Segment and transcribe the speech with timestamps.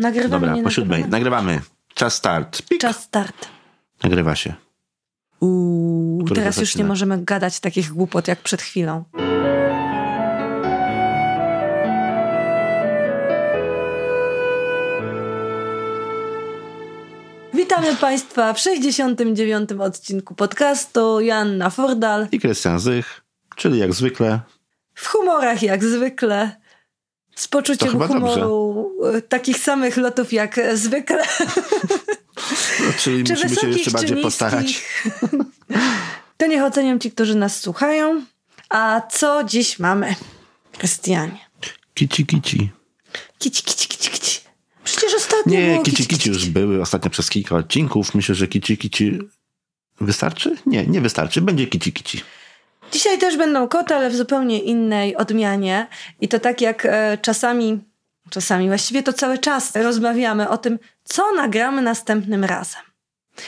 [0.00, 1.04] nagrywamy, Dobra, po siódmej.
[1.08, 1.60] nagrywamy?
[1.94, 2.62] Czas start.
[2.62, 2.80] Pik.
[2.80, 3.48] Czas start.
[4.02, 4.54] Nagrywa się.
[5.40, 9.04] Uuu, Którego teraz już nie możemy gadać takich głupot jak przed chwilą.
[17.54, 19.70] Witamy Państwa w 69.
[19.72, 21.20] odcinku podcastu.
[21.20, 22.28] Joanna Fordal.
[22.32, 23.20] I Krystian Zych,
[23.56, 24.40] czyli jak zwykle.
[24.94, 26.56] W humorach jak zwykle.
[27.34, 28.69] Z poczuciem humoru y,
[29.28, 31.22] takich samych lotów jak zwykle.
[32.80, 34.22] No, czyli Czy musimy się jeszcze bardziej niskich.
[34.22, 34.66] postarać.
[36.36, 38.24] To niech ocenią ci, którzy nas słuchają.
[38.68, 40.14] A co dziś mamy?
[40.78, 41.38] Krystianie.
[41.94, 42.70] Kici, kici.
[43.38, 44.40] Kici, kici, kici, kici.
[44.84, 48.14] Przecież ostatnio Nie, było kici, kici już były ostatnio przez kilka odcinków.
[48.14, 49.18] Myślę, że kici, kici
[50.00, 50.56] wystarczy?
[50.66, 51.40] Nie, nie wystarczy.
[51.40, 52.20] Będzie kici, kici.
[52.92, 55.86] Dzisiaj też będą koty, ale w zupełnie innej odmianie.
[56.20, 57.78] I to tak jak e, czasami,
[58.30, 62.80] czasami właściwie to cały czas rozmawiamy o tym, co nagramy następnym razem.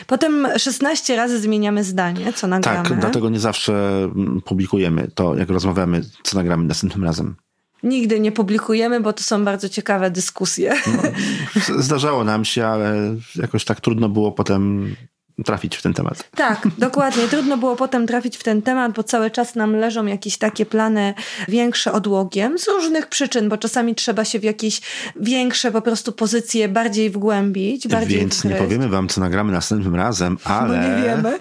[0.06, 2.89] Potem 16 razy zmieniamy zdanie, co nagramy.
[2.89, 3.72] Tak, dlatego nie zawsze
[4.05, 7.34] mm, publikujemy to, jak rozmawiamy, co nagramy następnym razem.
[7.83, 10.74] Nigdy nie publikujemy, bo to są bardzo ciekawe dyskusje.
[11.61, 12.94] Z- Zdarzało nam się, ale
[13.36, 14.94] jakoś tak trudno było potem
[15.43, 16.29] trafić w ten temat.
[16.37, 17.29] Tak, dokładnie.
[17.29, 21.15] Trudno było potem trafić w ten temat, bo cały czas nam leżą jakieś takie plany
[21.48, 24.81] większe odłogiem z różnych przyczyn, bo czasami trzeba się w jakieś
[25.17, 30.39] większe po prostu pozycje bardziej wgłębić, bardziej Więc nie powiemy wam, co nagramy następnym razem,
[30.45, 31.39] Bo ale, nie wiemy.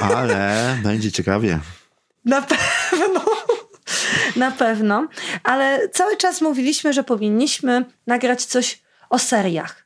[0.16, 1.60] ale będzie ciekawie.
[2.24, 3.24] Na pewno.
[4.36, 5.08] Na pewno.
[5.42, 9.83] Ale cały czas mówiliśmy, że powinniśmy nagrać coś o seriach.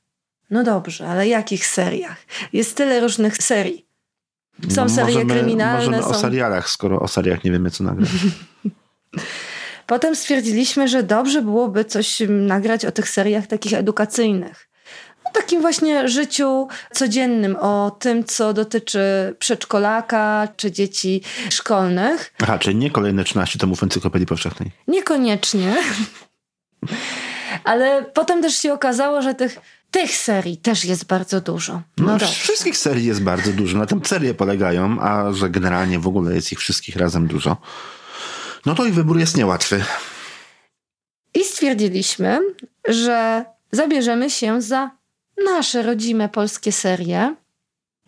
[0.51, 2.17] No dobrze, ale jakich seriach?
[2.53, 3.87] Jest tyle różnych serii.
[4.69, 6.09] Są No, serie możemy, kryminalne, Możemy są...
[6.09, 8.09] o serialach, skoro o seriach nie wiemy, co nagrać.
[9.87, 14.69] Potem stwierdziliśmy, że dobrze byłoby coś nagrać o tych seriach takich edukacyjnych.
[15.25, 19.01] O takim właśnie życiu codziennym, o tym, co dotyczy
[19.39, 22.35] przedszkolaka czy dzieci szkolnych.
[22.43, 24.71] Aha, czyli nie kolejne 13 tomów Encyklopedii Powszechnej.
[24.89, 25.75] Niekoniecznie.
[27.65, 29.59] Ale potem też się okazało, że tych,
[29.91, 31.73] tych serii też jest bardzo dużo.
[31.73, 32.27] No, No, dobrze.
[32.27, 33.79] wszystkich serii jest bardzo dużo.
[33.79, 37.57] Na tym serie polegają, a że generalnie w ogóle jest ich wszystkich razem dużo.
[38.67, 39.85] No to i wybór jest niełatwy.
[41.35, 42.41] I stwierdziliśmy,
[42.89, 44.91] że zabierzemy się za
[45.45, 47.35] nasze rodzime polskie serie.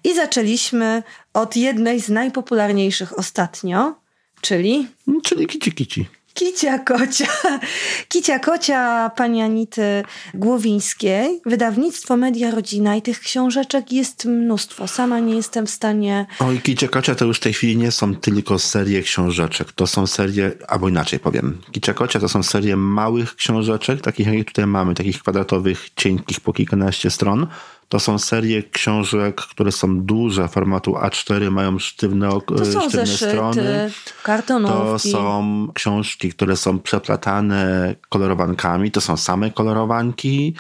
[0.05, 1.03] I zaczęliśmy
[1.35, 3.95] od jednej z najpopularniejszych ostatnio,
[4.41, 4.89] czyli
[5.25, 6.09] Czyli kici kici.
[6.35, 7.27] Kicia Kocia.
[8.09, 10.05] Kicia Kocia pani Anity
[10.35, 11.41] Głowińskiej.
[11.47, 14.89] Wydawnictwo Media Rodzina i tych książeczek jest mnóstwo.
[14.89, 16.27] Sama nie jestem w stanie...
[16.39, 19.73] Oj, Kicie Kocia to już w tej chwili nie są tylko serie książeczek.
[19.73, 21.59] To są serie, albo inaczej powiem.
[21.73, 26.53] Kicie Kocia to są serie małych książeczek, takich jak tutaj mamy, takich kwadratowych, cienkich po
[26.53, 27.47] kilkanaście stron.
[27.91, 33.31] To są serie książek, które są duże, formatu A4, mają sztywne, To są sztywne zeszyty,
[33.31, 33.91] strony.
[34.15, 35.11] To kartonówki.
[35.11, 40.55] są książki, które są przeplatane kolorowankami, to są same kolorowanki.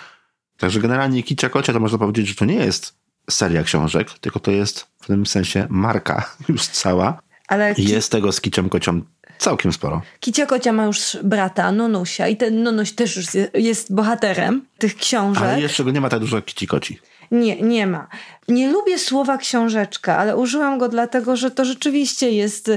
[0.58, 2.94] Także generalnie Kicia Kocia to można powiedzieć, że to nie jest
[3.30, 7.22] seria książek, tylko to jest w tym sensie marka już cała.
[7.48, 9.00] Ale ki- jest tego z Kicią Kocią
[9.38, 10.02] całkiem sporo.
[10.20, 14.96] Kicia Kocia ma już brata, Nonusia i ten Nonuś też już je- jest bohaterem tych
[14.96, 15.42] książek.
[15.42, 16.98] Ale jeszcze go nie ma tak dużo jak Kici Koci.
[17.30, 18.08] Nie, nie ma.
[18.48, 22.70] Nie lubię słowa książeczka, ale użyłam go dlatego, że to rzeczywiście jest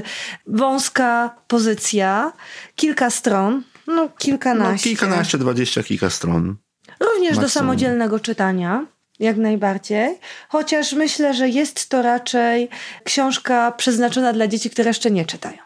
[0.46, 2.32] wąska pozycja,
[2.76, 4.90] kilka stron, no No, kilkanaście.
[4.90, 6.56] kilkanaście, dwadzieścia kilka stron.
[7.00, 8.86] Również do samodzielnego czytania.
[9.18, 10.18] Jak najbardziej.
[10.48, 12.68] Chociaż myślę, że jest to raczej
[13.04, 15.58] książka przeznaczona dla dzieci, które jeszcze nie czytają.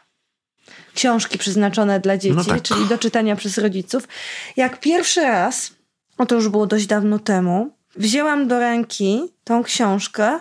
[0.95, 2.63] Książki przeznaczone dla dzieci, No tak.
[2.63, 4.09] czyli do czytania przez rodziców.
[4.57, 5.71] Jak pierwszy raz,
[6.19, 10.41] o to już było dość dawno temu, wzięłam do ręki tą książkę,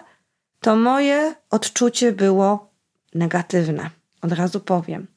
[0.62, 2.69] to moje odczucie było
[3.13, 3.90] negatywne.
[4.22, 5.07] Od razu powiem.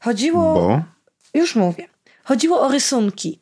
[0.00, 0.54] Chodziło.
[0.54, 0.82] Bo
[1.34, 1.88] Już mówię.
[2.24, 3.40] Chodziło o rysunki,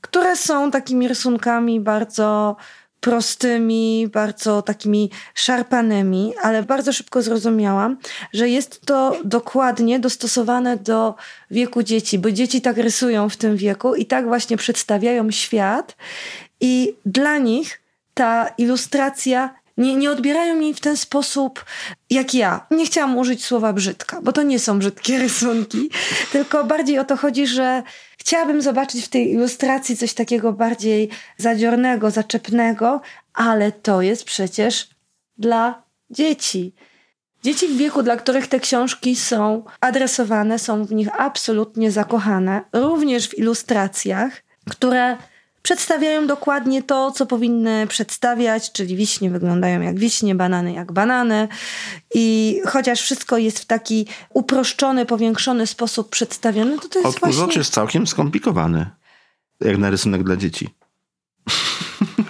[0.00, 2.56] które są takimi rysunkami bardzo
[3.00, 7.96] prostymi, bardzo takimi szarpanymi, ale bardzo szybko zrozumiałam,
[8.32, 11.14] że jest to dokładnie dostosowane do
[11.50, 15.96] wieku dzieci, bo dzieci tak rysują w tym wieku i tak właśnie przedstawiają świat
[16.62, 17.80] i dla nich
[18.14, 21.64] ta ilustracja nie, nie odbierają jej w ten sposób
[22.10, 22.66] jak ja.
[22.70, 25.90] Nie chciałam użyć słowa brzydka, bo to nie są brzydkie rysunki,
[26.32, 27.82] tylko bardziej o to chodzi, że
[28.18, 33.00] chciałabym zobaczyć w tej ilustracji coś takiego bardziej zadziornego, zaczepnego,
[33.34, 34.88] ale to jest przecież
[35.38, 36.74] dla dzieci.
[37.42, 43.28] Dzieci w wieku, dla których te książki są adresowane, są w nich absolutnie zakochane, również
[43.28, 45.16] w ilustracjach, które
[45.62, 51.48] przedstawiają dokładnie to, co powinny przedstawiać, czyli wiśnie wyglądają jak wiśnie, banany jak banany.
[52.14, 57.58] I chociaż wszystko jest w taki uproszczony, powiększony sposób przedstawione, to to jest Odkurzacz właśnie...
[57.58, 58.90] jest całkiem skomplikowany.
[59.60, 60.74] Jak na rysunek dla dzieci.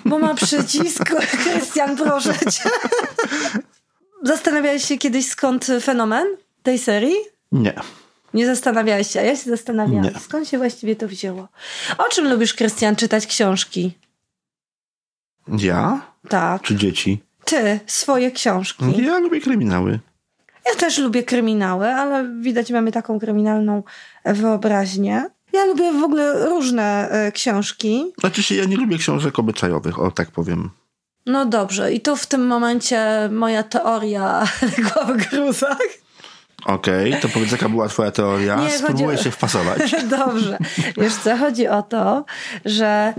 [0.04, 1.04] Bo ma przycisk.
[1.44, 2.70] Krystian, proszę cię.
[4.22, 6.26] Zastanawiałeś się kiedyś skąd fenomen
[6.62, 7.16] tej serii?
[7.52, 7.74] Nie.
[8.34, 10.04] Nie zastanawiałeś się, a ja się zastanawiałam.
[10.04, 10.20] Nie.
[10.20, 11.48] Skąd się właściwie to wzięło?
[11.98, 13.98] O czym lubisz, Krystian, czytać książki?
[15.48, 16.00] Ja?
[16.28, 16.62] Tak.
[16.62, 17.22] Czy dzieci?
[17.44, 18.84] Ty, swoje książki.
[19.04, 20.00] Ja lubię kryminały.
[20.66, 23.82] Ja też lubię kryminały, ale widać mamy taką kryminalną
[24.24, 25.24] wyobraźnię.
[25.52, 28.12] Ja lubię w ogóle różne e, książki.
[28.20, 30.70] Znaczy się, ja nie lubię książek obyczajowych, o tak powiem.
[31.26, 34.44] No dobrze, i tu w tym momencie moja teoria
[35.08, 36.01] w gruzach.
[36.64, 38.56] Okej, to powiedz jaka była twoja teoria.
[38.56, 39.78] Nie, Spróbuję o- się wpasować.
[40.18, 40.58] Dobrze.
[41.00, 42.24] Wiesz co, chodzi o to,
[42.64, 43.14] że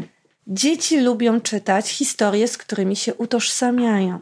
[0.47, 4.19] dzieci lubią czytać historie, z którymi się utożsamiają.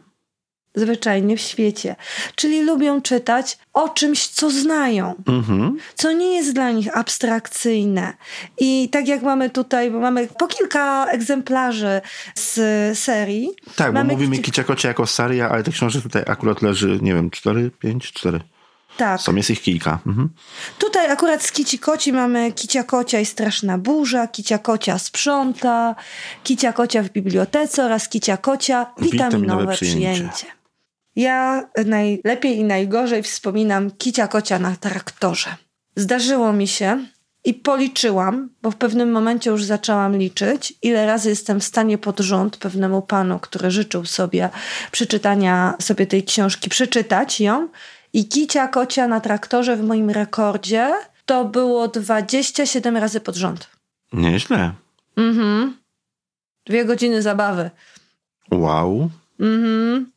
[0.74, 1.96] Zwyczajnie w świecie.
[2.34, 5.76] Czyli lubią czytać o czymś, co znają, Mhm.
[5.94, 8.14] co nie jest dla nich abstrakcyjne.
[8.58, 12.00] I tak jak mamy tutaj, bo mamy po kilka egzemplarzy
[12.34, 12.58] z
[12.98, 13.48] serii.
[13.76, 16.98] Tak, bo mamy mówimy kici- Kicia Kocia jako seria, ale tych książek tutaj akurat leży,
[17.02, 18.40] nie wiem, cztery, pięć, cztery.
[18.96, 19.20] Tak.
[19.20, 19.98] Są, jest ich kilka.
[20.06, 20.28] Mhm.
[20.78, 25.94] Tutaj akurat z Kici Koci mamy Kicia Kocia i Straszna Burza, Kicia Kocia sprząta,
[26.44, 30.12] Kicia Kocia w bibliotece oraz Kicia Kocia witaminowe, Witaminowe przyjęcie.
[30.12, 30.46] przyjęcie.
[31.16, 35.56] Ja najlepiej i najgorzej wspominam Kicia Kocia na traktorze.
[35.96, 37.06] Zdarzyło mi się
[37.44, 42.20] i policzyłam, bo w pewnym momencie już zaczęłam liczyć, ile razy jestem w stanie pod
[42.20, 44.50] rząd pewnemu panu, który życzył sobie
[44.92, 47.68] przeczytania sobie tej książki, przeczytać ją.
[48.12, 50.92] I Kicia Kocia na traktorze w moim rekordzie
[51.26, 53.68] to było 27 razy pod rząd.
[54.12, 54.72] Nieźle.
[55.16, 55.76] Mhm.
[56.66, 57.70] Dwie godziny zabawy.
[58.50, 59.10] Wow.
[59.40, 60.10] Mhm.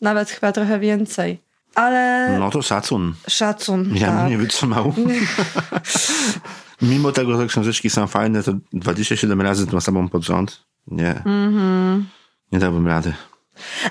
[0.00, 1.38] Nawet chyba trochę więcej.
[1.74, 3.14] Ale No to szacun.
[3.28, 3.90] szacun.
[3.96, 4.16] Ja tak.
[4.16, 4.94] bym nie wytrzymał.
[6.82, 10.62] Mimo tego, że książeczki są fajne, to 27 razy tą samą pod rząd.
[10.86, 11.10] Nie.
[11.10, 12.06] Mhm.
[12.52, 13.12] Nie dałbym rady.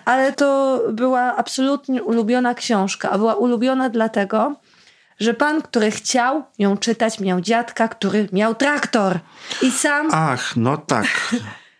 [0.05, 4.55] Ale to była absolutnie ulubiona książka, a była ulubiona dlatego,
[5.19, 9.19] że pan, który chciał ją czytać, miał dziadka, który miał traktor.
[9.61, 11.35] I sam Ach, no tak.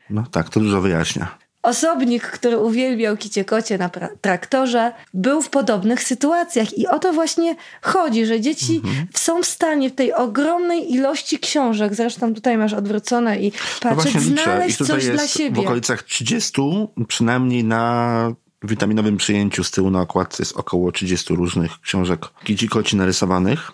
[0.10, 1.41] No tak, to dużo wyjaśnia.
[1.62, 3.90] Osobnik, który uwielbiał kicie kocie na
[4.22, 6.78] traktorze, był w podobnych sytuacjach.
[6.78, 8.82] I o to właśnie chodzi, że dzieci
[9.14, 13.52] są w stanie w tej ogromnej ilości książek, zresztą tutaj masz odwrócone i
[13.84, 14.16] No patrzeć.
[14.16, 15.62] I znaleźć tutaj coś dla jest w siebie.
[15.62, 16.62] okolicach 30,
[17.08, 22.96] przynajmniej na witaminowym przyjęciu z tyłu na okładce jest około 30 różnych książek kici koci
[22.96, 23.72] narysowanych.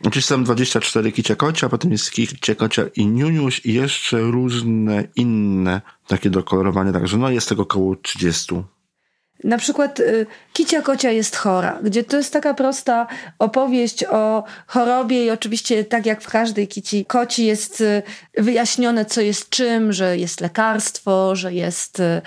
[0.00, 5.80] Oczywiście są 24 kicia kocia, potem jest kicia kocia i niuniuś i jeszcze różne inne
[6.06, 8.54] takie dokolorowanie, także no jest tego około 30.
[9.44, 13.06] Na przykład y, Kicia Kocia jest chora, gdzie to jest taka prosta
[13.38, 18.02] opowieść o chorobie i oczywiście tak jak w każdej Kici Koci jest y,
[18.38, 22.22] wyjaśnione co jest czym, że jest lekarstwo, że jest y,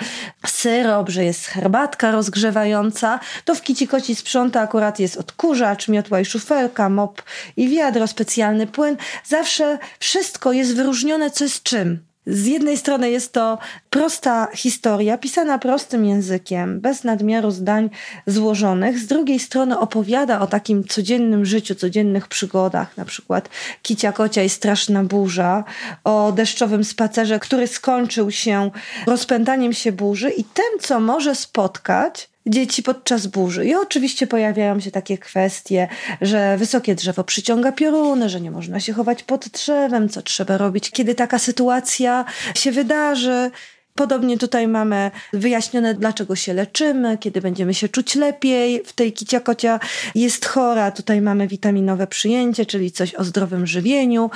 [0.48, 6.26] syrop, że jest herbatka rozgrzewająca, to w Kici Koci sprząta akurat jest odkurzacz, miotła i
[6.26, 7.22] szufelka, mop
[7.58, 8.98] i wiadro, specjalny płyn.
[9.26, 12.09] Zawsze wszystko jest wyróżnione co jest czym.
[12.30, 13.58] Z jednej strony jest to
[13.90, 17.90] prosta historia, pisana prostym językiem, bez nadmiaru zdań
[18.28, 19.00] złożonych.
[19.00, 23.50] Z drugiej strony opowiada o takim codziennym życiu, codziennych przygodach, na przykład
[23.82, 25.64] Kicia Kocia i Straszna Burza,
[26.04, 28.72] o deszczowym spacerze, który skończył się
[29.08, 33.66] rozpętaniem się burzy i tym, co może spotkać dzieci podczas burzy.
[33.66, 35.88] I oczywiście pojawiają się takie kwestie,
[36.22, 40.92] że wysokie drzewo przyciąga pioruny, że nie można się chować pod drzewem, co trzeba robić,
[40.92, 42.26] kiedy taka sytuacja
[42.56, 43.52] się wydarzy.
[43.96, 48.84] Podobnie tutaj mamy wyjaśnione, dlaczego się leczymy, kiedy będziemy się czuć lepiej.
[48.86, 49.80] W tej kicia kocia
[50.16, 50.92] jest chora.
[50.92, 54.30] Tutaj mamy witaminowe przyjęcie, czyli coś o zdrowym żywieniu.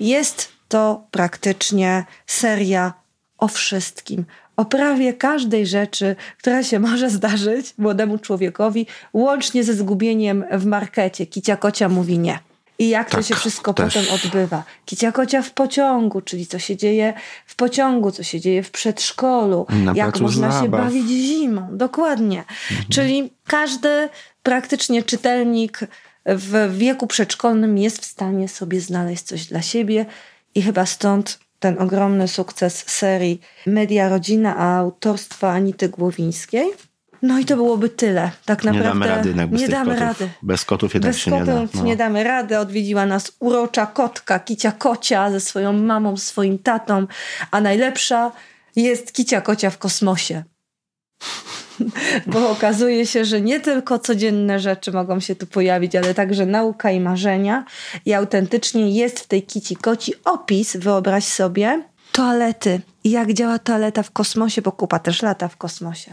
[0.00, 2.92] Jest to praktycznie seria
[3.38, 4.24] o wszystkim.
[4.56, 11.26] O prawie każdej rzeczy, która się może zdarzyć młodemu człowiekowi, łącznie ze zgubieniem w markecie.
[11.26, 12.38] Kicia kocia mówi nie.
[12.78, 13.94] I jak to Tak, się wszystko też.
[13.94, 14.64] potem odbywa.
[14.84, 17.14] Kicia kocia w pociągu, czyli co się dzieje
[17.46, 20.80] w pociągu, co się dzieje w przedszkolu, Na jak można się zabaw.
[20.84, 21.68] bawić zimą.
[21.72, 22.44] Dokładnie.
[22.90, 24.08] Czyli każdy
[24.42, 25.80] praktycznie czytelnik
[26.26, 30.06] w wieku przedszkolnym jest w stanie sobie znaleźć coś dla siebie
[30.54, 36.70] i chyba stąd ten ogromny sukces serii Media Rodzina, a autorstwa Anity Głowińskiej.
[37.22, 38.30] No i to byłoby tyle.
[38.44, 38.88] Tak naprawdę.
[38.88, 40.20] Nie damy rady jednak bez Nie damy kotów.
[40.20, 40.30] rady.
[40.42, 41.52] Bez kotów jednak Bez się nie da.
[41.54, 41.82] kotów No.
[41.84, 42.58] nie damy rady.
[42.58, 47.06] Odwiedziła nas urocza kotka, kicia kocia ze swoją mamą, swoim tatą.
[47.50, 48.32] A najlepsza
[48.76, 50.44] jest kicia kocia w kosmosie.
[52.26, 56.90] Bo okazuje się, że nie tylko codzienne rzeczy mogą się tu pojawić, ale także nauka
[56.90, 57.64] i marzenia.
[58.06, 62.80] I autentycznie jest w tej kici koci opis, wyobraź sobie, toalety.
[63.04, 66.12] Jak działa toaleta w kosmosie, bo kupa też lata w kosmosie.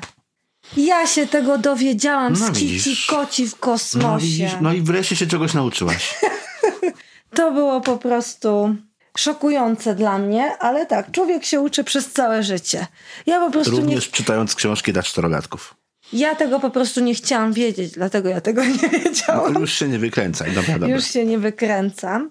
[0.77, 4.25] Ja się tego dowiedziałam No z kici koci w No, kosmosie.
[4.25, 6.15] widzisz, no i wreszcie się czegoś nauczyłaś.
[7.35, 8.75] To było po prostu
[9.23, 12.87] szokujące dla mnie, ale tak, człowiek się uczy przez całe życie.
[13.25, 15.75] Ja po prostu nie, Również czytając książki dla czterolatków.
[16.13, 19.53] ja tego po prostu nie chciałam wiedzieć, dlatego ja tego nie wiedziałam.
[19.53, 20.51] No, już się nie wykręcaj.
[20.51, 20.95] Dobra, dobra.
[20.95, 22.29] Już się nie wykręcam.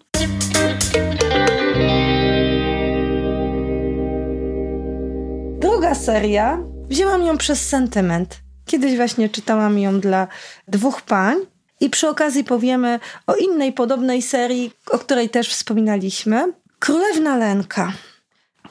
[5.61, 8.41] Druga seria, wzięłam ją przez sentyment.
[8.67, 10.29] Kiedyś właśnie czytałam ją dla
[10.69, 11.37] dwóch pań
[11.81, 16.53] i przy okazji powiemy o innej podobnej serii, o której też wspominaliśmy.
[16.79, 17.93] Królewna Lenka.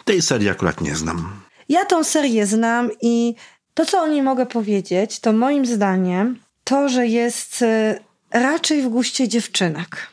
[0.05, 1.41] Tej serii akurat nie znam.
[1.69, 3.35] Ja tą serię znam i
[3.73, 7.99] to, co o niej mogę powiedzieć, to moim zdaniem to, że jest y,
[8.31, 10.07] raczej w guście dziewczynek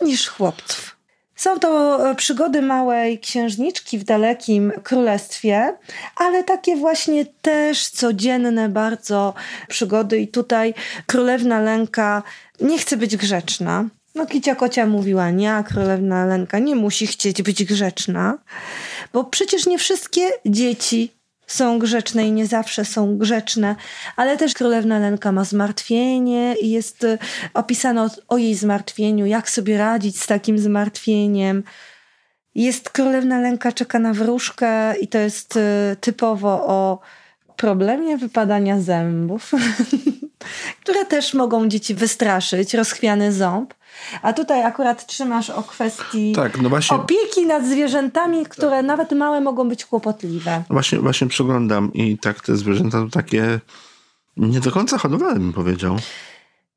[0.00, 0.96] niż chłopców.
[1.36, 5.76] Są to e, przygody małej księżniczki w dalekim królestwie,
[6.16, 9.34] ale takie właśnie też codzienne bardzo
[9.68, 10.18] przygody.
[10.18, 10.74] I tutaj
[11.06, 12.22] królewna Lenka
[12.60, 13.84] nie chce być grzeczna.
[14.14, 18.38] No Kicia Kocia mówiła, nie, królewna Lenka nie musi chcieć być grzeczna,
[19.12, 21.12] bo przecież nie wszystkie dzieci
[21.46, 23.76] są grzeczne i nie zawsze są grzeczne,
[24.16, 27.18] ale też królewna Lenka ma zmartwienie i jest y,
[27.54, 31.62] opisane o, jej zmartwieniu, jak sobie radzić z takim zmartwieniem.
[32.54, 37.00] Jest królewna Lenka czeka na wróżkę i to jest y, typowo o
[37.56, 39.52] problemie wypadania zębów,
[40.82, 43.74] które też mogą dzieci wystraszyć, rozchwiany ząb.
[44.22, 49.40] A tutaj akurat trzymasz o kwestii Tak, no właśnie, opieki nad zwierzętami, które nawet małe
[49.40, 50.62] mogą być kłopotliwe.
[50.70, 53.60] właśnie, właśnie przeglądam i tak te zwierzęta to takie
[54.36, 55.96] nie do końca hodowlane bym powiedział.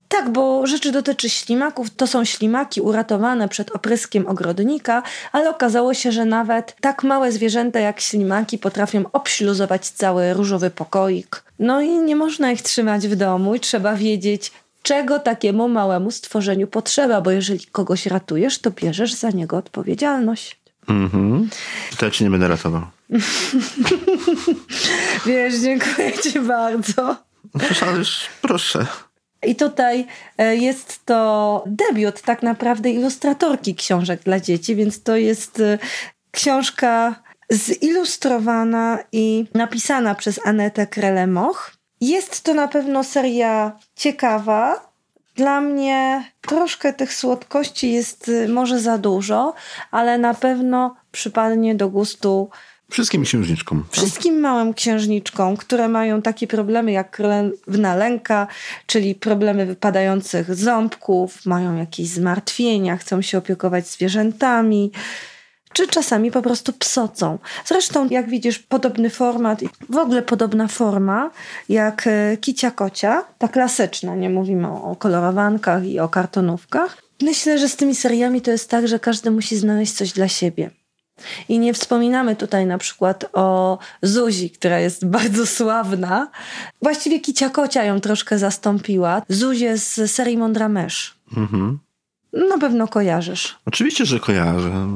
[0.07, 1.89] Tak, bo rzeczy dotyczy ślimaków.
[1.89, 7.79] To są ślimaki uratowane przed opryskiem ogrodnika, ale okazało się, że nawet tak małe zwierzęta
[7.79, 11.43] jak ślimaki potrafią obśluzować cały różowy pokoik.
[11.59, 14.51] No i nie można ich trzymać w domu i trzeba wiedzieć,
[14.83, 20.59] czego takiemu małemu stworzeniu potrzeba, bo jeżeli kogoś ratujesz, to bierzesz za niego odpowiedzialność.
[20.87, 21.49] Mhm.
[21.97, 22.81] To ja cię nie będę ratował.
[25.25, 27.15] Wiesz, dziękuję ci bardzo.
[27.81, 28.85] Ależ proszę.
[29.47, 35.59] I tutaj e, jest to debiut tak naprawdę ilustratorki książek dla dzieci, więc to jest
[35.59, 35.77] e,
[36.31, 37.15] książka
[37.51, 41.72] zilustrowana i napisana przez Anetę Krelemoch.
[42.03, 44.89] Jest to na pewno seria ciekawa.
[45.35, 49.53] Dla mnie troszkę tych słodkości jest e, może za dużo,
[49.91, 52.49] ale na pewno przypadnie do gustu
[52.89, 53.85] Wszystkim księżniczkom.
[53.91, 58.47] Wszystkim małym księżniczkom, które mają takie problemy jak królewna lęka,
[58.85, 64.91] czyli problemy wypadających ząbków, mają jakieś zmartwienia, chcą się opiekować zwierzętami,
[65.73, 67.37] czy czasami po prostu psocą.
[67.65, 71.31] Zresztą, jak widzisz, podobny format w ogóle podobna forma
[71.69, 76.97] jak e, Kicia Kocia, ta klasyczna, nie mówimy o kolorowankach i o kartonówkach.
[77.21, 80.69] Myślę, że z tymi seriami to jest tak, że każdy musi znaleźć coś dla siebie.
[81.49, 86.31] I nie wspominamy tutaj na przykład o Zuzi, która jest bardzo sławna.
[86.81, 89.21] Właściwie Kicia Kocia ją troszkę zastąpiła.
[89.29, 91.15] Zuzię z serii Mądra Mysz.
[91.37, 91.79] Mhm.
[92.33, 93.55] Na pewno kojarzysz.
[93.65, 94.87] Oczywiście, że kojarzę.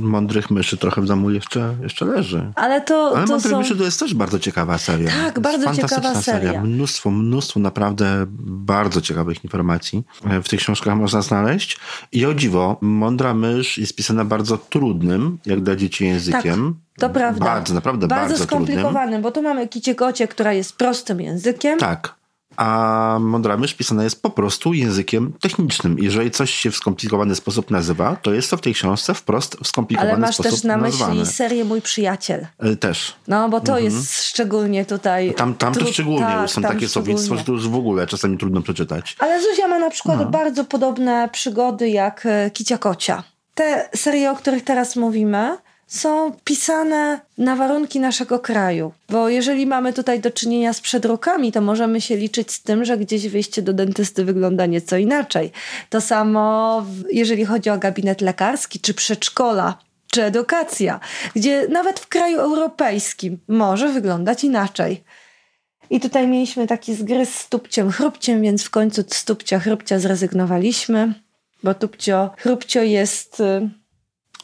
[0.00, 2.52] Mądrych myszy trochę w domu jeszcze, jeszcze leży.
[2.54, 3.58] Ale to, Ale to Mądrych są...
[3.58, 5.10] myszy to jest też bardzo ciekawa seria.
[5.10, 6.60] Tak, jest bardzo ciekawa seria.
[6.60, 10.02] Mnóstwo, mnóstwo naprawdę bardzo ciekawych informacji
[10.44, 11.78] w tych książkach można znaleźć.
[12.12, 16.74] I o dziwo, Mądra mysz jest pisana bardzo trudnym, jak dla dzieci językiem.
[16.98, 17.44] To prawda.
[17.44, 21.78] Bardzo, naprawdę bardzo, Bardzo skomplikowanym, bo tu mamy Kicię Kocie, która jest prostym językiem.
[21.78, 22.14] Tak.
[22.56, 25.96] A mądra mysz pisana jest po prostu językiem technicznym.
[25.98, 29.66] Jeżeli coś się w skomplikowany sposób nazywa, to jest to w tej książce wprost w
[29.66, 31.14] skomplikowany Ale masz sposób też na nazwane.
[31.14, 32.46] myśli serię Mój Przyjaciel.
[32.58, 33.14] E, Też.
[33.28, 35.28] No, bo to jest szczególnie tutaj...
[35.28, 35.54] Mhm.
[35.54, 38.62] Tam, tam to szczególnie tak, są takie słownictwo, że to już w ogóle czasami trudno
[38.62, 39.16] przeczytać.
[39.18, 40.26] Ale Zuzia ma na przykład No.
[40.26, 43.22] bardzo podobne przygody jak e, Kicia Kocia.
[43.54, 48.92] Te serie, o których teraz mówimy, są pisane na warunki naszego kraju.
[49.08, 52.98] Bo jeżeli mamy tutaj do czynienia z przedrukami, to możemy się liczyć z tym, że
[52.98, 55.52] gdzieś wyjście do dentysty wygląda nieco inaczej.
[55.90, 59.78] To samo, jeżeli chodzi o gabinet lekarski, czy przedszkola,
[60.10, 61.00] czy edukacja,
[61.36, 65.04] gdzie nawet w kraju europejskim może wyglądać inaczej.
[65.90, 71.14] I tutaj mieliśmy taki zgryz z Tupciem Chrupciem, więc w końcu z Tupcia Chrupcia zrezygnowaliśmy,
[71.62, 73.42] bo Tupcio Chrupcio jest...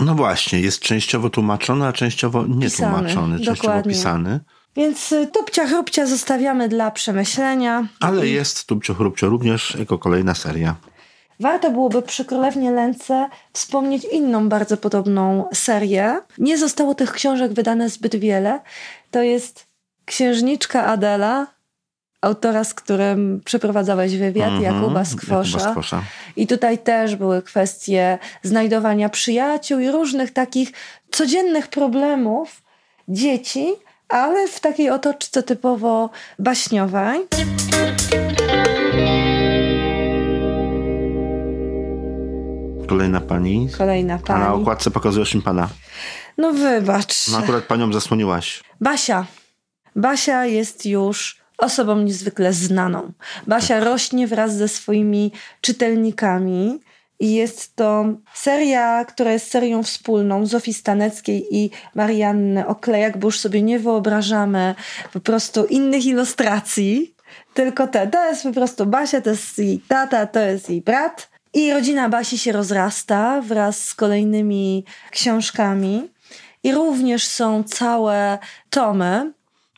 [0.00, 3.92] No właśnie, jest częściowo tłumaczony, a częściowo nietłumaczony, częściowo dokładnie.
[3.92, 4.40] pisany.
[4.76, 7.86] Więc y, Tupcia Chrupcia zostawiamy dla przemyślenia.
[8.00, 10.76] Ale jest Tupcio Chrupcio również jako kolejna seria.
[11.40, 16.20] Warto byłoby przy Królewnie Lęce wspomnieć inną bardzo podobną serię.
[16.38, 18.60] Nie zostało tych książek wydane zbyt wiele.
[19.10, 19.66] To jest
[20.04, 21.46] Księżniczka Adela,
[22.20, 25.58] autora, z którym przeprowadzałeś wywiad, Mhm, Jakuba Skwosza.
[25.58, 26.02] Jakuba Skwosza.
[26.36, 30.72] I tutaj też były kwestie znajdowania przyjaciół i różnych takich
[31.10, 32.62] codziennych problemów
[33.08, 33.66] dzieci,
[34.08, 37.20] ale w takiej otoczce typowo baśniowej.
[42.88, 43.68] Kolejna pani.
[43.78, 44.62] Kolejna A na pani.
[44.62, 45.68] okładce pokazujesz im pana.
[46.38, 47.28] No wybacz.
[47.28, 48.62] No akurat panią zasłoniłaś.
[48.80, 49.26] Basia.
[49.96, 53.12] Basia jest już osobą niezwykle znaną.
[53.46, 56.80] Basia rośnie wraz ze swoimi czytelnikami.
[57.20, 63.38] I jest to seria, która jest serią wspólną Zofii Staneckiej i Marianny Oklejak, bo już
[63.38, 64.74] sobie nie wyobrażamy
[65.12, 67.14] po prostu innych ilustracji,
[67.54, 68.06] tylko te.
[68.06, 71.30] To jest po prostu Basia, to jest jej tata, to jest jej brat.
[71.54, 76.08] I rodzina Basi się rozrasta wraz z kolejnymi książkami.
[76.62, 78.38] I również są całe
[78.70, 79.32] tomy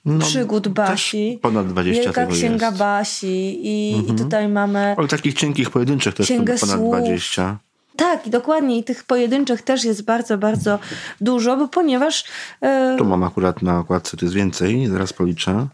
[0.05, 1.39] No, przygód Basi.
[1.43, 2.79] Ponad 20 Wielka Księga jest.
[2.79, 4.95] Basi i, i tutaj mamy...
[4.99, 6.95] Ale takich cienkich, pojedynczych też ponad słów.
[6.97, 7.59] 20.
[7.97, 8.79] Tak, i dokładnie.
[8.79, 10.79] I tych pojedynczych też jest bardzo, bardzo
[11.21, 12.25] dużo, bo ponieważ
[12.61, 15.67] e, Tu mam akurat na okładce, to jest więcej, zaraz policzę.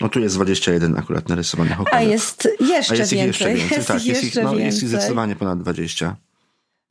[0.00, 2.08] No tu jest 21 akurat narysowanych a okładek.
[2.08, 3.52] jest jeszcze A jest ich więcej.
[3.52, 4.04] jeszcze więcej, tak.
[4.04, 4.88] Jest ich, jeszcze no, jest ich więcej.
[4.88, 6.16] zdecydowanie ponad 20.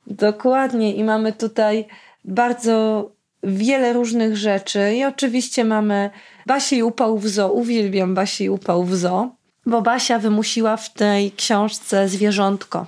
[0.06, 0.94] Dokładnie.
[0.94, 1.86] I mamy tutaj
[2.24, 3.10] bardzo
[3.42, 4.94] wiele różnych rzeczy.
[4.94, 6.10] I oczywiście mamy
[6.46, 7.52] Basię i upał w zoo.
[7.52, 9.30] Uwielbiam Basię i upał w zoo,
[9.66, 12.86] bo Basia wymusiła w tej książce zwierzątko.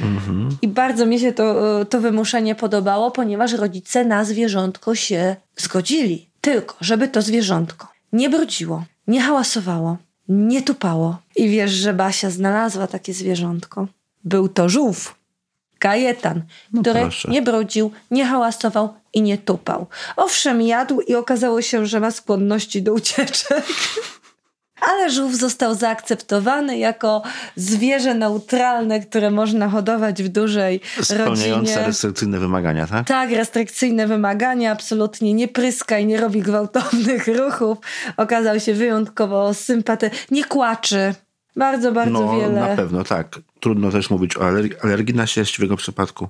[0.00, 0.56] Mhm.
[0.62, 6.28] I bardzo mi się to, to wymuszenie podobało, ponieważ rodzice na zwierzątko się zgodzili.
[6.40, 9.96] Tylko, żeby to zwierzątko nie brudziło, nie hałasowało,
[10.28, 11.18] nie tupało.
[11.36, 13.86] I wiesz, że Basia znalazła takie zwierzątko.
[14.24, 15.14] Był to żółw.
[15.82, 16.42] Kajetan,
[16.72, 17.28] No który proszę.
[17.30, 19.86] nie brudził, nie hałasował i nie tupał.
[20.16, 23.62] Owszem, jadł i okazało się, że ma skłonności do ucieczek.
[24.90, 27.22] Ale żółw został zaakceptowany jako
[27.56, 31.86] zwierzę neutralne, które można hodować w dużej Spełniające rodzinie.
[31.86, 33.06] restrykcyjne wymagania, tak?
[33.06, 37.78] Tak, restrykcyjne wymagania, absolutnie nie pryska i nie robi gwałtownych ruchów.
[38.16, 40.18] Okazał się wyjątkowo sympatyczny.
[40.30, 41.14] Nie kłaczy.
[41.56, 42.60] Bardzo, bardzo no, wiele.
[42.60, 43.38] na pewno, tak.
[43.62, 46.28] Trudno też mówić o alergii, alergii na sierść w jego przypadku.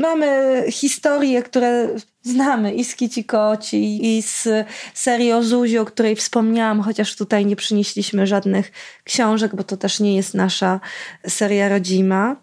[0.00, 1.88] Mamy historie, które
[2.22, 4.48] znamy i z Kici Koci, i z
[4.94, 5.42] serii o
[5.78, 8.72] o której wspomniałam, chociaż tutaj nie przynieśliśmy żadnych
[9.04, 10.80] książek, bo to też nie jest nasza
[11.26, 12.36] seria rodzima.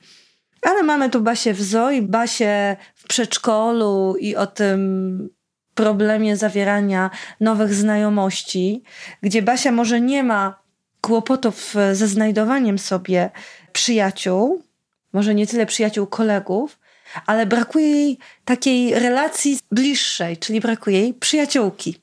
[0.62, 5.30] Ale mamy tu Basię w zoo Basię w przedszkolu i o tym
[5.76, 8.84] problemie zawierania nowych znajomości,
[9.22, 10.65] gdzie Basia może nie ma
[11.06, 13.30] kłopotów ze znajdowaniem sobie
[13.74, 14.64] przyjaciół,
[15.14, 16.80] może nie tyle przyjaciół kolegów,
[17.26, 22.02] ale brakuje jej takiej relacji bliższej, czyli brakuje jej przyjaciółki.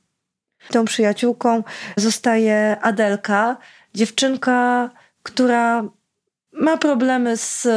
[0.71, 1.65] Tą przyjaciółką
[1.97, 3.57] zostaje Adelka,
[3.95, 4.91] dziewczynka,
[5.23, 5.85] która
[6.53, 7.69] ma problemy z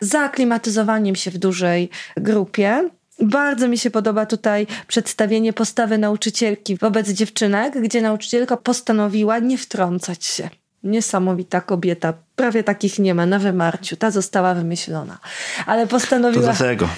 [0.00, 2.88] zaaklimatyzowaniem się w dużej grupie.
[3.20, 10.24] Bardzo mi się podoba tutaj przedstawienie postawy nauczycielki wobec dziewczynek, gdzie nauczycielka postanowiła nie wtrącać
[10.24, 10.48] się.
[10.88, 12.12] Niesamowita kobieta.
[12.36, 13.96] Prawie takich nie ma na wymarciu.
[13.96, 15.18] Ta została wymyślona.
[15.66, 16.88] Ale To postanowiła dlatego.